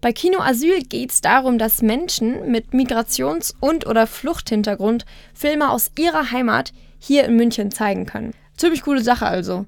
[0.00, 5.90] Bei Kino Asyl geht es darum, dass Menschen mit Migrations- und oder Fluchthintergrund Filme aus
[5.98, 8.32] ihrer Heimat hier in München zeigen können.
[8.56, 9.66] Ziemlich coole Sache also.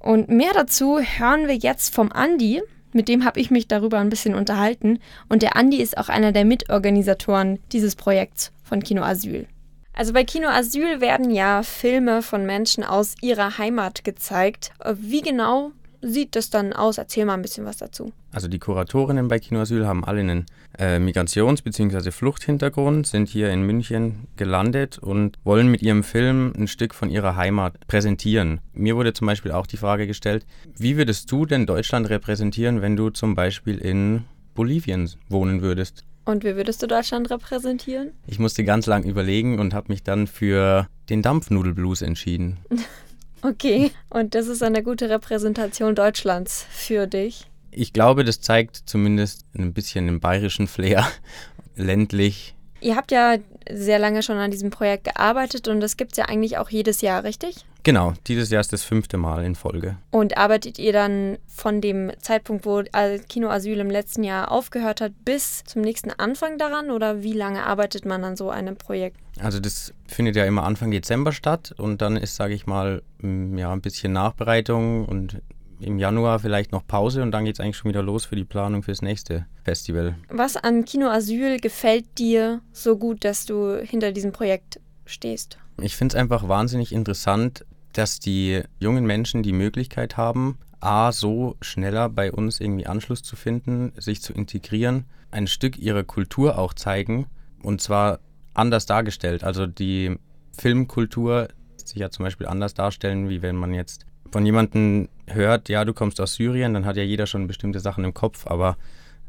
[0.00, 2.60] Und mehr dazu hören wir jetzt vom Andi.
[2.92, 4.98] Mit dem habe ich mich darüber ein bisschen unterhalten.
[5.28, 9.46] Und der Andi ist auch einer der Mitorganisatoren dieses Projekts von Kino Asyl.
[9.92, 14.72] Also bei Kino Asyl werden ja Filme von Menschen aus ihrer Heimat gezeigt.
[14.94, 16.98] Wie genau sieht das dann aus?
[16.98, 18.12] Erzähl mal ein bisschen was dazu.
[18.30, 20.46] Also die Kuratorinnen bei Kinoasyl haben alle einen
[20.78, 22.10] äh, Migrations- bzw.
[22.10, 27.36] Fluchthintergrund, sind hier in München gelandet und wollen mit ihrem Film ein Stück von ihrer
[27.36, 28.60] Heimat präsentieren.
[28.72, 30.46] Mir wurde zum Beispiel auch die Frage gestellt,
[30.76, 34.24] wie würdest du denn Deutschland repräsentieren, wenn du zum Beispiel in
[34.54, 36.04] Bolivien wohnen würdest?
[36.24, 38.10] Und wie würdest du Deutschland repräsentieren?
[38.26, 42.58] Ich musste ganz lang überlegen und habe mich dann für den Dampfnudelblues entschieden.
[43.42, 47.46] Okay, und das ist eine gute Repräsentation Deutschlands für dich.
[47.70, 51.06] Ich glaube, das zeigt zumindest ein bisschen den bayerischen Flair,
[51.76, 52.54] ländlich.
[52.80, 53.36] Ihr habt ja
[53.70, 57.00] sehr lange schon an diesem Projekt gearbeitet und das gibt es ja eigentlich auch jedes
[57.00, 57.64] Jahr, richtig?
[57.88, 59.96] Genau, dieses Jahr ist das fünfte Mal in Folge.
[60.10, 62.82] Und arbeitet ihr dann von dem Zeitpunkt, wo
[63.30, 67.64] Kino Asyl im letzten Jahr aufgehört hat, bis zum nächsten Anfang daran oder wie lange
[67.64, 69.16] arbeitet man an so einem Projekt?
[69.40, 73.72] Also das findet ja immer Anfang Dezember statt und dann ist, sage ich mal, ja,
[73.72, 75.40] ein bisschen Nachbereitung und
[75.80, 78.44] im Januar vielleicht noch Pause und dann geht es eigentlich schon wieder los für die
[78.44, 80.14] Planung fürs nächste Festival.
[80.28, 85.56] Was an Kino Asyl gefällt dir so gut, dass du hinter diesem Projekt stehst?
[85.80, 91.56] Ich finde es einfach wahnsinnig interessant, dass die jungen Menschen die Möglichkeit haben, A, so
[91.60, 96.72] schneller bei uns irgendwie Anschluss zu finden, sich zu integrieren, ein Stück ihrer Kultur auch
[96.74, 97.26] zeigen
[97.62, 98.20] und zwar
[98.54, 99.44] anders dargestellt.
[99.44, 100.16] Also die
[100.52, 105.84] Filmkultur sich ja zum Beispiel anders darstellen, wie wenn man jetzt von jemandem hört, ja,
[105.84, 108.76] du kommst aus Syrien, dann hat ja jeder schon bestimmte Sachen im Kopf, aber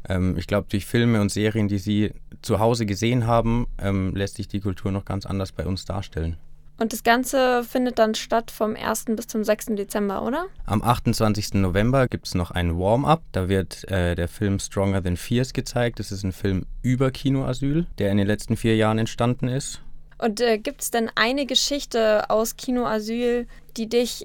[0.08, 4.36] ähm, ich glaube, durch Filme und Serien, die sie zu Hause gesehen haben, ähm, lässt
[4.36, 6.36] sich die Kultur noch ganz anders bei uns darstellen.
[6.80, 9.04] Und das Ganze findet dann statt vom 1.
[9.10, 9.66] bis zum 6.
[9.76, 10.46] Dezember, oder?
[10.64, 11.52] Am 28.
[11.54, 13.22] November gibt es noch ein Warm-up.
[13.32, 15.98] Da wird äh, der Film Stronger Than Fears gezeigt.
[15.98, 19.82] Das ist ein Film über Kinoasyl, der in den letzten vier Jahren entstanden ist.
[20.16, 23.46] Und äh, gibt es denn eine Geschichte aus Kinoasyl,
[23.76, 24.24] die dich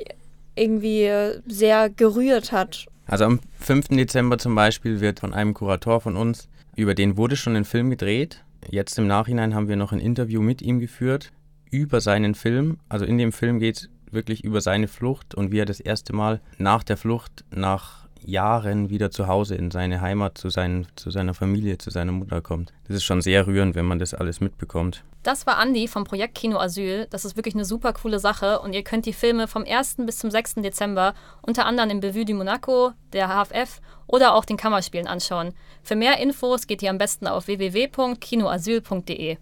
[0.56, 1.12] irgendwie
[1.48, 2.86] sehr gerührt hat?
[3.06, 3.90] Also am 5.
[3.90, 7.90] Dezember zum Beispiel wird von einem Kurator von uns, über den wurde schon ein Film
[7.90, 8.46] gedreht.
[8.70, 11.34] Jetzt im Nachhinein haben wir noch ein Interview mit ihm geführt
[11.76, 12.78] über seinen Film.
[12.90, 16.14] Also in dem Film geht es wirklich über seine Flucht und wie er das erste
[16.14, 21.12] Mal nach der Flucht, nach Jahren wieder zu Hause in seine Heimat, zu, seinen, zu
[21.12, 22.74] seiner Familie, zu seiner Mutter kommt.
[22.88, 25.04] Das ist schon sehr rührend, wenn man das alles mitbekommt.
[25.24, 27.08] Das war Andi vom Projekt Kino Asyl.
[27.10, 29.98] Das ist wirklich eine super coole Sache und ihr könnt die Filme vom 1.
[30.06, 30.56] bis zum 6.
[30.56, 35.54] Dezember unter anderem im Bevue du Monaco, der HFF oder auch den Kammerspielen anschauen.
[35.84, 39.38] Für mehr Infos geht ihr am besten auf www.kinoasyl.de.